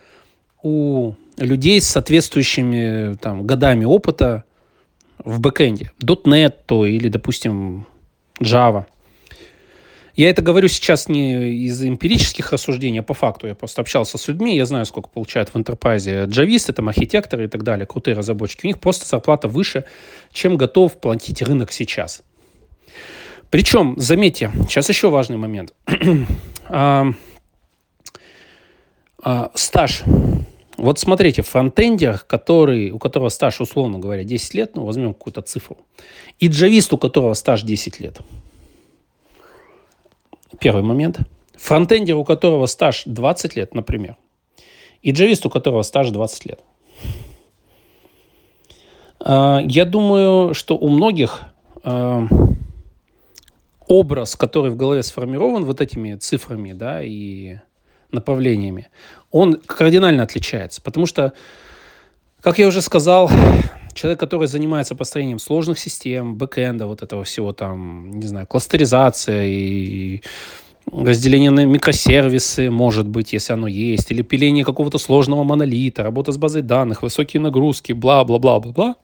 у 0.62 1.14
людей 1.36 1.80
с 1.80 1.88
соответствующими 1.88 3.16
там, 3.16 3.46
годами 3.46 3.84
опыта 3.84 4.44
в 5.18 5.40
бэкэнде. 5.40 5.92
.NET 6.00 6.54
то 6.66 6.86
или, 6.86 7.08
допустим, 7.08 7.86
Java. 8.40 8.86
Я 10.16 10.30
это 10.30 10.42
говорю 10.42 10.68
сейчас 10.68 11.08
не 11.08 11.64
из 11.66 11.82
эмпирических 11.82 12.52
рассуждений, 12.52 13.00
а 13.00 13.02
по 13.02 13.14
факту. 13.14 13.48
Я 13.48 13.56
просто 13.56 13.82
общался 13.82 14.16
с 14.16 14.28
людьми, 14.28 14.56
я 14.56 14.64
знаю, 14.64 14.86
сколько 14.86 15.08
получают 15.08 15.48
в 15.48 15.56
enterprise 15.56 16.26
джависты, 16.26 16.72
там, 16.72 16.88
архитекторы 16.88 17.46
и 17.46 17.48
так 17.48 17.64
далее, 17.64 17.84
крутые 17.84 18.14
разработчики. 18.14 18.64
У 18.64 18.68
них 18.68 18.78
просто 18.78 19.06
зарплата 19.06 19.48
выше, 19.48 19.84
чем 20.32 20.56
готов 20.56 21.00
платить 21.00 21.42
рынок 21.42 21.72
сейчас. 21.72 22.22
Причем, 23.50 23.94
заметьте, 23.98 24.52
сейчас 24.68 24.88
еще 24.88 25.10
важный 25.10 25.36
момент. 25.36 25.74
а, 29.24 29.50
стаж. 29.54 30.02
Вот 30.76 30.98
смотрите, 30.98 31.42
фронтендер, 31.42 32.18
который, 32.18 32.90
у 32.90 32.98
которого 32.98 33.28
стаж, 33.28 33.60
условно 33.60 33.98
говоря, 33.98 34.24
10 34.24 34.54
лет, 34.54 34.76
ну, 34.76 34.84
возьмем 34.84 35.14
какую-то 35.14 35.42
цифру, 35.42 35.78
и 36.38 36.48
джавист, 36.48 36.92
у 36.92 36.98
которого 36.98 37.34
стаж 37.34 37.62
10 37.62 38.00
лет– 38.00 38.18
Первый 40.60 40.82
момент. 40.82 41.20
Фронтендер, 41.56 42.16
у 42.16 42.24
которого 42.24 42.66
стаж 42.66 43.02
20 43.06 43.56
лет, 43.56 43.74
например, 43.74 44.16
и 45.02 45.12
джавист, 45.12 45.46
у 45.46 45.50
которого 45.50 45.82
стаж 45.82 46.10
20 46.10 46.46
лет. 46.46 46.60
А, 49.20 49.60
я 49.64 49.84
думаю, 49.84 50.54
что 50.54 50.76
у 50.76 50.88
многих 50.88 51.42
а, 51.82 52.26
образ, 53.86 54.36
который 54.36 54.70
в 54.70 54.76
голове 54.76 55.02
сформирован 55.02 55.64
вот 55.64 55.80
этими 55.80 56.14
цифрами 56.14 56.72
да, 56.72 57.02
и 57.02 57.58
направлениями, 58.14 58.88
он 59.30 59.60
кардинально 59.66 60.22
отличается. 60.22 60.80
Потому 60.80 61.06
что, 61.06 61.32
как 62.40 62.58
я 62.58 62.68
уже 62.68 62.80
сказал, 62.80 63.30
человек, 63.94 64.20
который 64.20 64.48
занимается 64.48 64.94
построением 64.94 65.38
сложных 65.38 65.78
систем, 65.78 66.36
бэкэнда, 66.36 66.86
вот 66.86 67.02
этого 67.02 67.24
всего 67.24 67.52
там, 67.52 68.10
не 68.10 68.26
знаю, 68.26 68.46
кластеризация 68.46 69.46
и 69.46 70.22
разделение 70.92 71.50
на 71.50 71.64
микросервисы, 71.64 72.70
может 72.70 73.06
быть, 73.06 73.32
если 73.32 73.52
оно 73.54 73.66
есть, 73.66 74.10
или 74.10 74.22
пиление 74.22 74.64
какого-то 74.64 74.98
сложного 74.98 75.42
монолита, 75.42 76.02
работа 76.02 76.32
с 76.32 76.36
базой 76.36 76.62
данных, 76.62 77.02
высокие 77.02 77.40
нагрузки, 77.40 77.92
бла-бла-бла-бла-бла. 77.92 78.96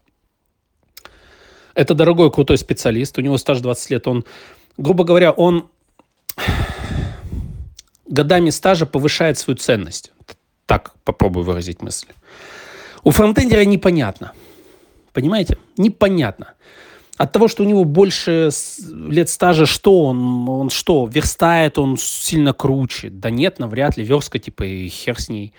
Это 1.75 1.95
дорогой, 1.95 2.31
крутой 2.31 2.59
специалист, 2.59 3.17
у 3.17 3.23
него 3.23 3.39
стаж 3.39 3.61
20 3.61 3.91
лет, 3.91 4.09
он, 4.09 4.25
грубо 4.77 5.05
говоря, 5.05 5.31
он 5.31 5.69
годами 8.11 8.51
стажа 8.51 8.87
повышает 8.87 9.39
свою 9.39 9.57
ценность. 9.57 10.13
Так 10.67 10.93
попробую 11.05 11.45
выразить 11.45 11.83
мысль. 11.83 12.09
У 13.03 13.11
фронтендера 13.11 13.65
непонятно– 13.65 14.33
Понимаете? 15.13 15.59
Непонятно. 15.77 16.55
От 17.17 17.33
того, 17.33 17.49
что 17.49 17.65
у 17.65 17.67
него 17.67 17.85
больше 17.85 18.51
лет 18.89 19.29
стажа, 19.29 19.67
что 19.67 20.05
он, 20.05 20.49
он 20.49 20.71
что, 20.71 21.07
верстает 21.07 21.79
он 21.79 21.99
сильно 21.99 22.55
круче? 22.55 23.11
Да 23.11 23.29
нет, 23.31 23.59
навряд 23.59 23.97
ли, 23.97 24.05
верстка 24.05 24.39
типа 24.39 24.63
и 24.63 24.89
хер 24.89 25.21
с 25.21 25.29
ней. 25.29 25.53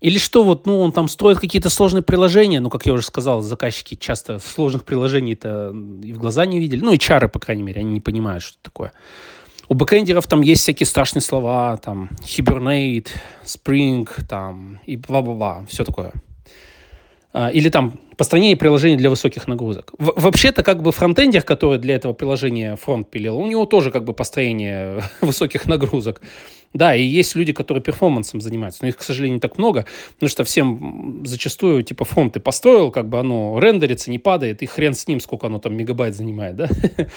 Или 0.00 0.18
что, 0.18 0.42
вот, 0.42 0.66
ну, 0.66 0.80
он 0.80 0.92
там 0.92 1.08
строит 1.08 1.38
какие-то 1.38 1.70
сложные 1.70 2.02
приложения, 2.02 2.60
ну, 2.60 2.68
как 2.68 2.84
я 2.84 2.92
уже 2.92 3.04
сказал, 3.04 3.42
заказчики 3.42 3.94
часто 3.94 4.38
сложных 4.40 4.84
приложений-то 4.84 5.72
и 6.02 6.12
в 6.12 6.18
глаза 6.18 6.44
не 6.46 6.58
видели, 6.58 6.80
ну, 6.80 6.92
и 6.92 6.98
чары, 6.98 7.28
по 7.28 7.38
крайней 7.38 7.62
мере, 7.62 7.80
они 7.80 7.92
не 7.92 8.00
понимают, 8.00 8.42
что 8.42 8.58
такое. 8.60 8.92
У 9.68 9.74
бэкэндеров 9.74 10.26
там 10.26 10.42
есть 10.42 10.62
всякие 10.62 10.86
страшные 10.86 11.22
слова, 11.22 11.76
там, 11.78 12.10
Hibernate, 12.22 13.08
Spring, 13.44 14.08
там, 14.28 14.80
и 14.86 14.96
бла-бла-бла, 14.96 15.66
все 15.68 15.84
такое. 15.84 16.12
А, 17.32 17.50
или 17.50 17.68
там 17.68 18.00
построение 18.16 18.56
приложений 18.56 18.96
для 18.96 19.10
высоких 19.10 19.46
нагрузок. 19.46 19.92
Вообще-то 19.98 20.62
как 20.62 20.82
бы 20.82 20.90
фронтендер, 20.90 21.42
который 21.42 21.78
для 21.78 21.96
этого 21.96 22.14
приложения 22.14 22.76
фронт 22.76 23.10
пилил, 23.10 23.36
у 23.36 23.46
него 23.46 23.66
тоже 23.66 23.90
как 23.90 24.04
бы 24.04 24.14
построение 24.14 25.02
высоких 25.20 25.66
нагрузок. 25.66 26.22
Да, 26.72 26.94
и 26.94 27.02
есть 27.02 27.34
люди, 27.34 27.52
которые 27.52 27.82
performance 27.82 28.31
ом 28.31 28.40
занимаются, 28.40 28.80
но 28.82 28.88
их, 28.88 28.96
к 28.96 29.02
сожалению, 29.02 29.34
не 29.34 29.40
так 29.40 29.58
много, 29.58 29.86
потому 30.14 30.28
что 30.30 30.44
всем 30.44 31.22
зачастую, 31.26 31.82
типа, 31.82 32.04
фронт 32.04 32.34
ты 32.34 32.40
построил, 32.40 32.90
как 32.90 33.08
бы 33.08 33.18
оно 33.18 33.58
рендерится, 33.58 34.10
не 34.10 34.18
падает, 34.18 34.62
и 34.62 34.66
хрен 34.66 34.94
с 34.94 35.06
ним, 35.06 35.20
сколько 35.20 35.46
оно 35.46 35.58
там 35.58 35.76
мегабайт 35.76 36.14
занимает, 36.14 36.56
да? 36.56 36.68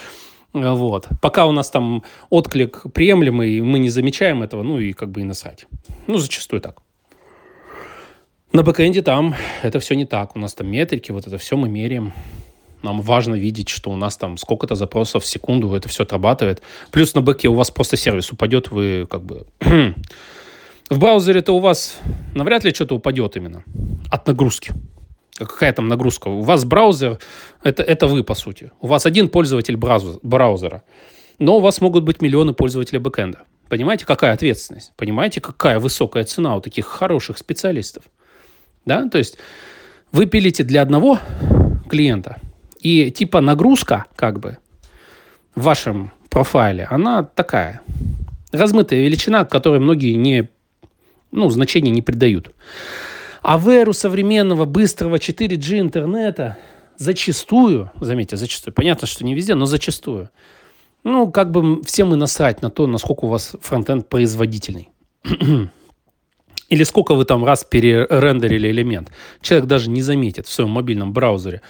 Вот. 0.52 1.08
Пока 1.20 1.46
у 1.46 1.52
нас 1.52 1.70
там 1.70 2.02
отклик 2.28 2.84
приемлемый, 2.92 3.60
мы 3.60 3.78
не 3.78 3.90
замечаем 3.90 4.42
этого, 4.42 4.62
ну 4.62 4.78
и 4.78 4.92
как 4.92 5.10
бы 5.10 5.20
и 5.20 5.24
насрать. 5.24 5.66
Ну, 6.06 6.18
зачастую 6.18 6.60
так. 6.60 6.82
На 8.52 8.64
бэкэнде 8.64 9.02
там 9.02 9.36
это 9.62 9.78
все 9.78 9.94
не 9.94 10.06
так. 10.06 10.34
У 10.34 10.40
нас 10.40 10.54
там 10.54 10.66
метрики, 10.68 11.12
вот 11.12 11.26
это 11.26 11.38
все 11.38 11.56
мы 11.56 11.68
меряем. 11.68 12.12
Нам 12.82 13.00
важно 13.00 13.34
видеть, 13.34 13.68
что 13.68 13.90
у 13.90 13.96
нас 13.96 14.16
там 14.16 14.38
сколько-то 14.38 14.74
запросов 14.74 15.22
в 15.22 15.26
секунду, 15.26 15.72
это 15.74 15.88
все 15.88 16.02
отрабатывает. 16.02 16.62
Плюс 16.90 17.14
на 17.14 17.20
бэке 17.20 17.48
у 17.48 17.54
вас 17.54 17.70
просто 17.70 17.96
сервис 17.96 18.32
упадет, 18.32 18.70
вы 18.70 19.06
как 19.08 19.22
бы... 19.22 19.46
в 20.90 20.98
браузере-то 20.98 21.52
у 21.54 21.60
вас 21.60 21.98
навряд 22.34 22.64
ли 22.64 22.74
что-то 22.74 22.96
упадет 22.96 23.36
именно 23.36 23.62
от 24.10 24.26
нагрузки. 24.26 24.72
Какая 25.46 25.72
там 25.72 25.88
нагрузка? 25.88 26.28
У 26.28 26.42
вас 26.42 26.64
браузер, 26.64 27.18
это, 27.62 27.82
это 27.82 28.06
вы, 28.06 28.24
по 28.24 28.34
сути. 28.34 28.72
У 28.80 28.86
вас 28.86 29.06
один 29.06 29.28
пользователь 29.28 29.76
браузера, 29.76 30.82
но 31.38 31.56
у 31.56 31.60
вас 31.60 31.80
могут 31.80 32.04
быть 32.04 32.22
миллионы 32.22 32.52
пользователей 32.52 32.98
бэкэнда. 32.98 33.40
Понимаете, 33.68 34.04
какая 34.04 34.32
ответственность? 34.32 34.92
Понимаете, 34.96 35.40
какая 35.40 35.78
высокая 35.78 36.24
цена 36.24 36.56
у 36.56 36.60
таких 36.60 36.86
хороших 36.86 37.38
специалистов? 37.38 38.02
Да? 38.84 39.08
То 39.08 39.18
есть 39.18 39.38
вы 40.12 40.26
пилите 40.26 40.64
для 40.64 40.82
одного 40.82 41.20
клиента, 41.88 42.38
и 42.80 43.10
типа 43.10 43.40
нагрузка 43.40 44.06
как 44.16 44.40
бы 44.40 44.58
в 45.54 45.62
вашем 45.62 46.12
профайле, 46.28 46.86
она 46.90 47.22
такая, 47.22 47.80
размытая 48.52 49.00
величина, 49.00 49.44
которой 49.44 49.80
многие 49.80 50.14
не, 50.14 50.48
ну, 51.30 51.50
значения 51.50 51.90
не 51.90 52.02
придают. 52.02 52.52
А 53.42 53.58
в 53.58 53.68
эру 53.68 53.92
современного 53.92 54.64
быстрого 54.64 55.16
4G 55.16 55.80
интернета 55.80 56.58
зачастую, 56.96 57.90
заметьте, 58.00 58.36
зачастую, 58.36 58.74
понятно, 58.74 59.06
что 59.06 59.24
не 59.24 59.34
везде, 59.34 59.54
но 59.54 59.66
зачастую, 59.66 60.30
ну, 61.04 61.30
как 61.30 61.50
бы 61.50 61.82
всем 61.82 62.10
мы 62.10 62.16
насрать 62.16 62.60
на 62.60 62.70
то, 62.70 62.86
насколько 62.86 63.24
у 63.24 63.28
вас 63.28 63.56
фронтенд 63.62 64.08
производительный. 64.08 64.90
или 66.70 66.84
сколько 66.84 67.14
вы 67.14 67.24
там 67.24 67.44
раз 67.44 67.64
перерендерили 67.64 68.70
элемент. 68.70 69.10
Человек 69.40 69.66
даже 69.66 69.90
не 69.90 70.02
заметит 70.02 70.46
в 70.46 70.52
своем 70.52 70.70
мобильном 70.70 71.12
браузере. 71.12 71.62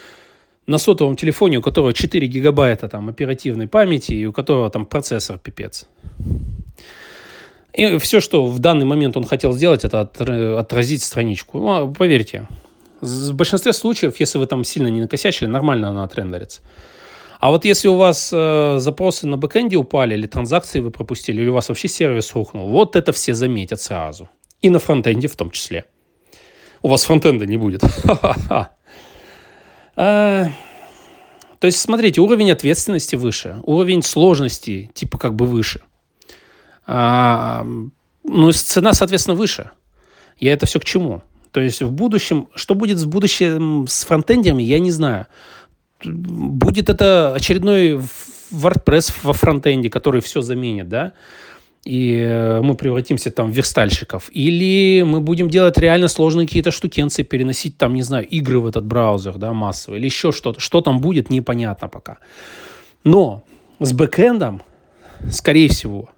На 0.66 0.78
сотовом 0.78 1.16
телефоне, 1.16 1.58
у 1.58 1.62
которого 1.62 1.92
4 1.92 2.26
гигабайта 2.26 2.88
там 2.88 3.08
оперативной 3.08 3.66
памяти 3.66 4.12
и 4.12 4.26
у 4.26 4.32
которого 4.32 4.70
там 4.70 4.86
процессор 4.86 5.38
пипец. 5.38 5.88
И 7.72 7.98
все, 7.98 8.20
что 8.20 8.46
в 8.46 8.58
данный 8.58 8.84
момент 8.84 9.16
он 9.16 9.24
хотел 9.24 9.52
сделать, 9.52 9.84
это 9.84 10.00
отразить 10.00 11.02
страничку. 11.02 11.58
Ну, 11.58 11.70
а 11.70 11.86
поверьте, 11.86 12.48
в 13.00 13.32
большинстве 13.34 13.72
случаев, 13.72 14.18
если 14.18 14.38
вы 14.38 14.46
там 14.46 14.64
сильно 14.64 14.88
не 14.88 15.00
накосячили, 15.00 15.48
нормально 15.48 15.88
она 15.88 16.04
отрендерится. 16.04 16.60
А 17.38 17.50
вот 17.50 17.64
если 17.64 17.88
у 17.88 17.94
вас 17.94 18.30
э, 18.32 18.76
запросы 18.78 19.26
на 19.26 19.38
бэкэнде 19.38 19.76
упали, 19.76 20.14
или 20.14 20.26
транзакции 20.26 20.80
вы 20.80 20.90
пропустили, 20.90 21.40
или 21.40 21.48
у 21.48 21.54
вас 21.54 21.70
вообще 21.70 21.88
сервис 21.88 22.34
рухнул, 22.34 22.68
вот 22.68 22.96
это 22.96 23.12
все 23.12 23.32
заметят 23.32 23.80
сразу. 23.80 24.28
И 24.60 24.68
на 24.68 24.78
фронтенде 24.78 25.26
в 25.26 25.36
том 25.36 25.50
числе. 25.50 25.86
У 26.82 26.88
вас 26.88 27.04
фронтенда 27.04 27.46
не 27.46 27.56
будет. 27.56 27.82
А, 29.96 30.50
то 31.58 31.66
есть, 31.66 31.78
смотрите, 31.78 32.22
уровень 32.22 32.50
ответственности 32.52 33.16
выше, 33.16 33.56
уровень 33.64 34.02
сложности 34.02 34.90
типа 34.94 35.18
как 35.18 35.34
бы 35.34 35.44
выше. 35.44 35.82
А, 36.92 37.64
ну, 38.24 38.50
цена, 38.50 38.94
соответственно, 38.94 39.36
выше. 39.36 39.70
Я 40.40 40.52
это 40.52 40.66
все 40.66 40.80
к 40.80 40.84
чему? 40.84 41.22
То 41.52 41.60
есть 41.60 41.82
в 41.82 41.92
будущем, 41.92 42.48
что 42.56 42.74
будет 42.74 42.98
в 42.98 43.08
будущем 43.08 43.86
с 43.88 44.04
фронтендами, 44.04 44.64
я 44.64 44.80
не 44.80 44.90
знаю. 44.90 45.26
будет 46.02 46.90
это 46.90 47.32
очередной 47.32 48.00
WordPress 48.50 49.14
во 49.22 49.32
фронтенде, 49.34 49.88
который 49.88 50.20
все 50.20 50.40
заменит, 50.40 50.88
да, 50.88 51.12
и 51.84 52.16
э, 52.16 52.60
мы 52.60 52.74
превратимся 52.74 53.30
там 53.30 53.52
в 53.52 53.54
верстальщиков. 53.54 54.28
Или 54.32 55.02
мы 55.02 55.20
будем 55.20 55.48
делать 55.48 55.78
реально 55.78 56.08
сложные 56.08 56.48
какие-то 56.48 56.72
штукенции, 56.72 57.22
переносить 57.22 57.78
там, 57.78 57.94
не 57.94 58.02
знаю, 58.02 58.26
игры 58.26 58.58
в 58.58 58.66
этот 58.66 58.84
браузер, 58.84 59.38
да, 59.38 59.52
массово, 59.52 59.94
или 59.94 60.06
еще 60.06 60.32
что-то. 60.32 60.58
Что 60.58 60.80
там 60.80 60.98
будет, 60.98 61.30
непонятно 61.30 61.88
пока. 61.88 62.18
Но 63.04 63.44
с 63.78 63.92
бэкэндом, 63.92 64.62
скорее 65.30 65.68
всего, 65.68 66.10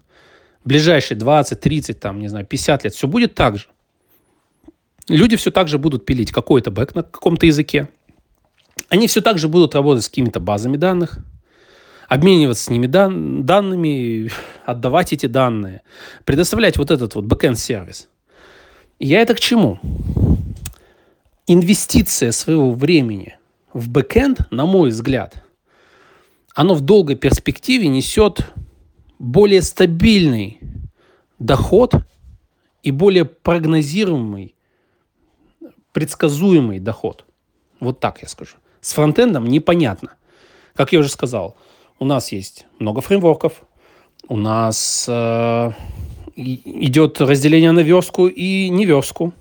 ближайшие 0.64 1.19
20, 1.19 1.61
30, 1.61 2.00
там, 2.00 2.21
не 2.21 2.28
знаю, 2.28 2.47
50 2.47 2.85
лет 2.85 2.95
все 2.95 3.07
будет 3.07 3.35
так 3.35 3.59
же. 3.59 3.66
Люди 5.09 5.37
все 5.37 5.50
так 5.50 5.69
же 5.69 5.78
будут 5.78 6.07
пилить 6.07 6.31
какой-то 6.31 6.71
бэк 6.71 6.95
на 6.95 7.02
каком-то 7.02 7.47
языке. 7.47 7.88
Они 8.88 9.09
все 9.09 9.21
так 9.21 9.38
же 9.38 9.49
будут 9.49 9.75
работать 9.75 10.04
с 10.04 10.09
какими-то 10.09 10.40
базами 10.40 10.76
данных, 10.76 11.19
обмениваться 12.09 12.64
с 12.64 12.71
ними 12.71 12.87
дан, 12.87 13.45
данными, 13.45 14.31
отдавать 14.64 15.12
эти 15.12 15.26
данные, 15.26 15.83
предоставлять 16.25 16.76
вот 16.76 16.90
этот 16.90 17.14
вот 17.14 17.25
бэкэнд-сервис. 17.25 18.09
Я 18.99 19.21
это 19.21 19.35
к 19.35 19.40
чему? 19.40 19.81
Инвестиция 21.47 22.31
своего 22.33 22.73
времени 22.73 23.37
в 23.73 23.88
бэкэнд, 23.88 24.52
на 24.52 24.64
мой 24.66 24.90
взгляд, 24.90 25.42
оно 26.54 26.75
в 26.75 26.83
долгой 26.83 27.16
перспективе 27.16 27.88
несет 27.88 28.47
более 29.23 29.62
стабильный 29.62 30.59
доход 31.38 31.95
и 32.83 32.91
более 32.91 33.25
прогнозируемый, 33.25 34.57
предсказуемый 35.93 36.81
доход. 36.81 37.25
Вот 37.79 38.00
так 38.00 38.21
я 38.23 38.29
скажу. 38.29 38.57
С 38.81 38.93
фронтендом 38.95 39.47
непонятно. 39.47 40.14
Как 40.75 40.93
я 40.93 40.99
уже 40.99 41.09
сказал, 41.09 41.57
у 42.00 42.05
нас 42.05 42.33
есть 42.33 42.67
много 42.81 43.00
фреймворков, 43.00 43.62
у 44.26 44.37
нас 44.37 45.07
э, 45.09 45.71
идет 46.35 47.21
разделение 47.21 47.71
на 47.71 47.81
верстку 47.81 48.26
и 48.26 48.69
неверстку. 48.71 49.33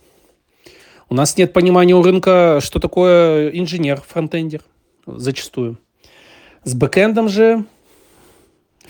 У 1.10 1.16
нас 1.16 1.38
нет 1.38 1.54
понимания 1.54 1.96
у 1.96 2.04
рынка, 2.04 2.60
что 2.62 2.80
такое 2.80 3.50
инженер, 3.50 4.00
фронтендер, 4.08 4.62
зачастую. 5.08 5.80
С 6.64 6.76
бэкэндом 6.76 7.30
же 7.30 7.66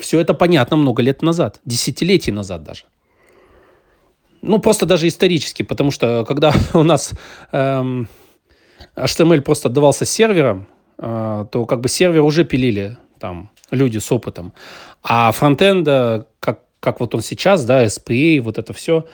все 0.02 0.20
это 0.20 0.34
понятно 0.34 0.78
много 0.78 1.02
лет 1.02 1.22
назад, 1.22 1.60
десятилетий 1.66 2.32
назад 2.32 2.64
даже. 2.64 2.84
Ну, 4.42 4.60
просто 4.60 4.86
даже 4.86 5.08
исторически, 5.08 5.64
потому 5.64 5.92
что 5.92 6.26
когда 6.26 6.54
у 6.74 6.84
нас 6.84 7.12
эм, 7.52 8.08
HTML 8.96 9.42
просто 9.42 9.70
отдавался 9.70 10.06
сервером, 10.06 10.68
э, 10.98 11.46
то 11.52 11.66
как 11.66 11.82
бы 11.82 11.90
сервер 11.90 12.22
уже 12.22 12.44
пилили 12.44 12.98
там 13.20 13.52
люди 13.70 14.00
с 14.00 14.12
опытом. 14.12 14.54
А 15.04 15.32
фронтенда, 15.32 16.28
как, 16.40 16.62
как 16.80 17.00
вот 17.00 17.16
он 17.16 17.22
сейчас, 17.22 17.66
да, 17.66 17.86
SPA, 17.86 18.42
вот 18.42 18.58
это 18.58 18.74
все, 18.74 19.06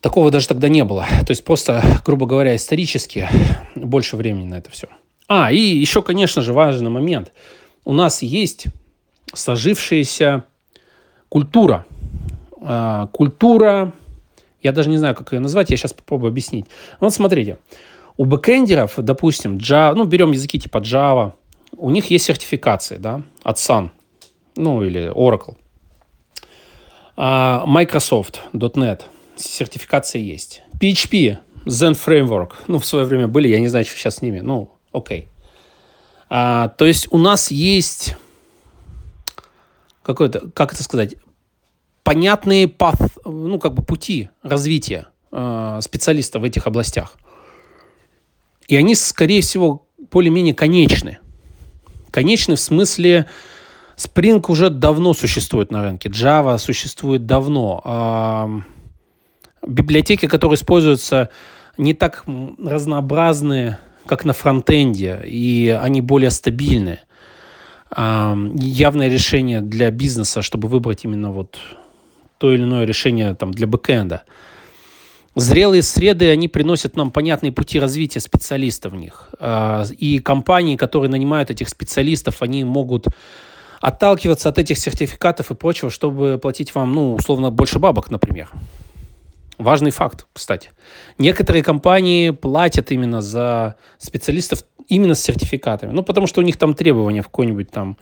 такого 0.00 0.30
даже 0.30 0.48
тогда 0.48 0.68
не 0.68 0.84
было. 0.84 1.06
То 1.26 1.30
есть 1.30 1.44
просто, 1.44 1.82
грубо 2.04 2.26
говоря, 2.26 2.54
исторически 2.56 3.28
больше 3.74 4.16
времени 4.16 4.46
на 4.46 4.56
это 4.56 4.70
все. 4.70 4.88
А, 5.28 5.50
и 5.50 5.58
еще, 5.58 6.02
конечно 6.02 6.42
же, 6.42 6.52
важный 6.52 6.90
момент. 6.90 7.32
У 7.84 7.92
нас 7.92 8.22
есть 8.22 8.66
сложившаяся 9.32 10.44
культура. 11.28 11.86
А, 12.60 13.06
культура, 13.08 13.92
я 14.62 14.72
даже 14.72 14.90
не 14.90 14.98
знаю, 14.98 15.14
как 15.14 15.32
ее 15.32 15.40
назвать, 15.40 15.70
я 15.70 15.76
сейчас 15.76 15.92
попробую 15.92 16.30
объяснить. 16.30 16.66
Вот 17.00 17.12
смотрите, 17.12 17.58
у 18.16 18.24
бэкэндеров, 18.24 18.94
допустим, 18.98 19.56
Java, 19.56 19.94
ну, 19.94 20.04
берем 20.04 20.32
языки 20.32 20.58
типа 20.58 20.78
Java, 20.78 21.32
у 21.76 21.90
них 21.90 22.10
есть 22.10 22.26
сертификации, 22.26 22.96
да, 22.96 23.22
от 23.42 23.56
Sun, 23.56 23.90
ну, 24.56 24.82
или 24.82 25.10
Oracle. 25.10 25.56
А 27.16 27.64
Microsoft, 27.66 28.40
.NET, 28.52 29.02
сертификация 29.36 30.20
есть. 30.20 30.62
PHP, 30.80 31.38
Zen 31.64 31.92
Framework, 31.94 32.52
ну, 32.66 32.78
в 32.78 32.86
свое 32.86 33.06
время 33.06 33.28
были, 33.28 33.48
я 33.48 33.60
не 33.60 33.68
знаю, 33.68 33.84
что 33.84 33.96
сейчас 33.96 34.16
с 34.16 34.22
ними, 34.22 34.40
ну, 34.40 34.70
окей. 34.92 35.28
А, 36.28 36.68
то 36.68 36.86
есть 36.86 37.08
у 37.10 37.18
нас 37.18 37.50
есть 37.50 38.16
какой-то, 40.02 40.50
как 40.54 40.72
это 40.72 40.82
сказать, 40.82 41.16
понятные 42.02 42.66
path, 42.66 43.12
ну, 43.24 43.58
как 43.58 43.74
бы 43.74 43.82
пути 43.82 44.30
развития 44.42 45.08
э, 45.30 45.78
специалистов 45.82 46.42
в 46.42 46.44
этих 46.44 46.66
областях. 46.66 47.16
И 48.68 48.76
они, 48.76 48.94
скорее 48.94 49.42
всего, 49.42 49.86
более-менее 50.10 50.54
конечны. 50.54 51.18
Конечный 52.10 52.56
в 52.56 52.60
смысле 52.60 53.26
Spring 53.96 54.44
уже 54.48 54.70
давно 54.70 55.14
существует 55.14 55.70
на 55.70 55.82
рынке, 55.82 56.08
Java 56.08 56.58
существует 56.58 57.26
давно. 57.26 57.80
А, 57.84 58.50
библиотеки, 59.66 60.26
которые 60.26 60.56
используются, 60.56 61.30
не 61.78 61.94
так 61.94 62.24
разнообразные, 62.58 63.78
как 64.06 64.24
на 64.24 64.32
фронтенде, 64.32 65.22
и 65.24 65.68
они 65.68 66.00
более 66.00 66.30
стабильны. 66.30 67.00
Явное 67.94 69.08
решение 69.08 69.60
для 69.60 69.90
бизнеса, 69.90 70.42
чтобы 70.42 70.68
выбрать 70.68 71.04
именно 71.04 71.30
вот 71.30 71.58
то 72.38 72.52
или 72.52 72.62
иное 72.62 72.84
решение 72.84 73.34
там, 73.34 73.52
для 73.52 73.66
бэкэнда– 73.66 74.22
Зрелые 75.34 75.82
среды, 75.82 76.30
они 76.30 76.46
приносят 76.46 76.94
нам 76.94 77.10
понятные 77.10 77.52
пути 77.52 77.80
развития 77.80 78.20
специалистов 78.20 78.92
в 78.92 78.96
них. 78.96 79.30
А, 79.40 79.84
и 79.98 80.18
компании, 80.18 80.76
которые 80.76 81.10
нанимают 81.10 81.50
этих 81.50 81.70
специалистов, 81.70 82.42
они 82.42 82.64
могут 82.64 83.06
отталкиваться 83.80 84.50
от 84.50 84.58
этих 84.58 84.78
сертификатов 84.78 85.50
и 85.50 85.54
прочего, 85.54 85.90
чтобы 85.90 86.38
платить 86.40 86.74
вам, 86.74 86.92
ну, 86.92 87.14
условно, 87.14 87.50
больше 87.50 87.78
бабок, 87.78 88.10
например. 88.10 88.50
Важный 89.56 89.90
факт, 89.90 90.26
кстати. 90.34 90.70
Некоторые 91.16 91.62
компании 91.62 92.30
платят 92.30 92.90
именно 92.90 93.22
за 93.22 93.76
специалистов 93.96 94.64
именно 94.92 95.14
с 95.14 95.22
сертификатами. 95.22 95.90
Ну, 95.90 96.02
потому 96.02 96.26
что 96.26 96.40
у 96.40 96.44
них 96.44 96.58
там 96.58 96.74
требования 96.74 97.22
в 97.22 97.26
какой-нибудь 97.26 97.70
там 97.70 97.96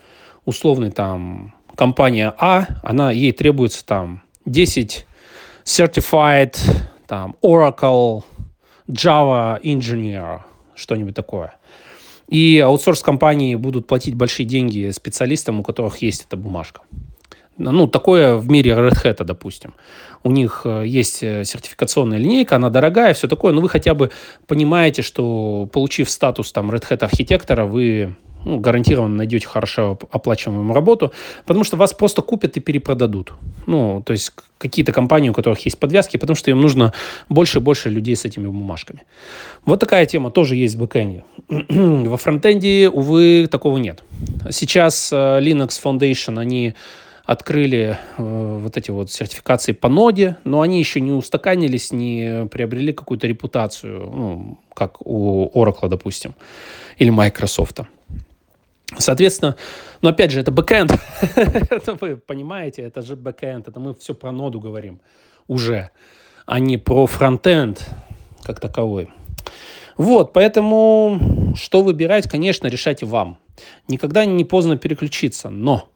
условной 0.44 0.90
там 0.90 1.55
компания 1.76 2.35
А, 2.38 2.66
она, 2.83 3.12
ей 3.12 3.33
требуется 3.33 3.87
там 3.87 4.22
10 4.46 5.07
certified 5.64 6.57
там 7.07 7.37
Oracle, 7.42 8.24
Java 8.88 9.61
Engineer, 9.62 10.40
что-нибудь 10.74 11.14
такое. 11.14 11.55
И 12.26 12.59
аутсорс-компании 12.59 13.55
будут 13.55 13.87
платить 13.87 14.14
большие 14.14 14.46
деньги 14.46 14.90
специалистам, 14.90 15.61
у 15.61 15.62
которых 15.62 15.98
есть 15.98 16.24
эта 16.26 16.37
бумажка. 16.37 16.83
Ну, 17.61 17.87
такое 17.87 18.37
в 18.37 18.51
мире 18.51 18.73
Red 18.73 19.05
Hat, 19.05 19.25
допустим. 19.25 19.75
У 20.23 20.31
них 20.31 20.62
э, 20.64 20.85
есть 20.87 21.23
э, 21.23 21.44
сертификационная 21.44 22.18
линейка, 22.18 22.57
она 22.57 22.70
дорогая, 22.70 23.12
все 23.12 23.29
такое, 23.29 23.53
но 23.53 23.61
вы 23.61 23.68
хотя 23.68 23.94
бы 23.94 24.11
понимаете, 24.46 25.03
что 25.03 25.68
получив 25.73 26.09
статус 26.11 26.53
там 26.53 26.70
Red 26.70 26.88
Hat 26.88 27.05
архитектора, 27.05 27.66
вы 27.66 28.16
ну, 28.44 28.59
гарантированно 28.59 29.16
найдете 29.16 29.46
хорошо 29.46 29.99
оплачиваемую 30.11 30.75
работу, 30.75 31.12
потому 31.44 31.64
что 31.64 31.77
вас 31.77 31.92
просто 31.92 32.23
купят 32.23 32.57
и 32.57 32.61
перепродадут. 32.61 33.35
Ну, 33.66 34.03
то 34.05 34.12
есть 34.12 34.33
какие-то 34.59 34.92
компании, 34.92 35.29
у 35.29 35.35
которых 35.35 35.61
есть 35.64 35.79
подвязки, 35.79 36.16
потому 36.16 36.37
что 36.37 36.51
им 36.51 36.61
нужно 36.61 36.92
больше 37.29 37.59
и 37.59 37.61
больше 37.61 37.90
людей 37.90 38.16
с 38.16 38.25
этими 38.25 38.46
бумажками. 38.46 39.03
Вот 39.64 39.81
такая 39.81 40.07
тема 40.07 40.31
тоже 40.31 40.57
есть 40.57 40.77
в 40.77 40.79
бэкэнде. 40.79 41.25
Во 41.49 42.16
фронтенде, 42.16 42.88
увы, 42.88 43.46
такого 43.51 43.77
нет. 43.79 44.03
Сейчас 44.51 45.11
э, 45.12 45.16
Linux 45.16 45.70
Foundation, 45.83 46.38
они 46.38 46.75
открыли 47.31 47.97
э, 48.19 48.59
вот 48.61 48.77
эти 48.77 48.90
вот 48.90 49.12
сертификации 49.12 49.71
по 49.71 49.88
ноде, 49.88 50.38
но 50.43 50.62
они 50.62 50.81
еще 50.81 51.01
не 51.01 51.12
устаканились, 51.12 51.93
не 51.93 52.49
приобрели 52.51 52.93
какую-то 52.93 53.29
репутацию, 53.29 54.01
ну, 54.01 54.59
как 54.75 54.97
у 55.07 55.49
Oracle, 55.55 55.88
допустим, 55.88 56.35
или 56.97 57.11
Microsoft. 57.11 57.83
Соответственно, 58.99 59.55
но 60.03 60.09
опять 60.09 60.33
же, 60.33 60.40
это 60.40 60.51
бэкэнд. 60.51 60.93
это 61.37 61.95
вы 62.01 62.16
понимаете, 62.16 62.83
это 62.83 63.01
же 63.01 63.14
бэкэнд. 63.14 63.69
Это 63.69 63.79
мы 63.79 63.95
все 63.95 64.12
про 64.16 64.33
ноду 64.33 64.59
говорим 64.59 65.01
уже, 65.47 65.90
а 66.47 66.59
не 66.59 66.79
про 66.79 67.07
фронтенд 67.07 67.88
как 68.43 68.59
таковой. 68.59 69.09
Вот, 69.97 70.33
поэтому 70.33 71.55
что 71.55 71.83
выбирать, 71.83 72.29
конечно, 72.29 72.66
решайте 72.66 73.07
вам. 73.07 73.38
Никогда 73.87 74.25
не 74.25 74.45
поздно 74.45 74.77
переключиться, 74.77 75.49
но 75.49 75.90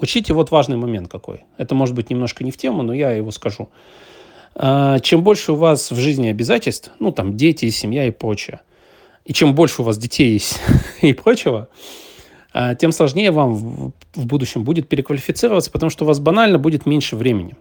учите 0.00 0.32
вот 0.32 0.50
важный 0.50 0.76
момент 0.76 1.08
какой. 1.08 1.44
Это 1.56 1.74
может 1.74 1.94
быть 1.94 2.10
немножко 2.10 2.44
не 2.44 2.50
в 2.50 2.56
тему, 2.56 2.82
но 2.82 2.92
я 2.92 3.10
его 3.12 3.30
скажу. 3.30 3.68
А, 4.54 4.98
чем 5.00 5.22
больше 5.22 5.52
у 5.52 5.56
вас 5.56 5.90
в 5.90 5.96
жизни 5.96 6.28
обязательств, 6.28 6.90
ну 6.98 7.12
там 7.12 7.36
дети, 7.36 7.70
семья 7.70 8.06
и 8.06 8.10
прочее, 8.10 8.60
и 9.24 9.32
чем 9.32 9.54
больше 9.54 9.82
у 9.82 9.84
вас 9.84 9.98
детей 9.98 10.32
есть 10.32 10.60
и 11.02 11.12
прочего, 11.12 11.68
а, 12.52 12.74
тем 12.74 12.92
сложнее 12.92 13.30
вам 13.30 13.92
в 14.14 14.26
будущем 14.26 14.64
будет 14.64 14.88
переквалифицироваться, 14.88 15.70
потому 15.70 15.90
что 15.90 16.04
у 16.04 16.08
вас 16.08 16.18
банально 16.18 16.58
будет 16.58 16.86
меньше 16.86 17.16
времени. 17.16 17.54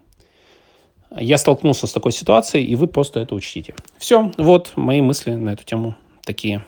Я 1.15 1.37
столкнулся 1.37 1.87
с 1.87 1.91
такой 1.91 2.11
ситуацией, 2.11 2.65
и 2.65 2.75
вы 2.75 2.87
просто 2.87 3.19
это 3.19 3.33
учтите. 3.33 3.73
Все, 3.97 4.31
вот 4.37 4.73
мои 4.75 5.01
мысли 5.01 5.31
на 5.31 5.51
эту 5.51 5.63
тему 5.63 5.95
такие. 6.23 6.63